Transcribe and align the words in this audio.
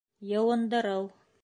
Йыуындырыу 0.29 1.05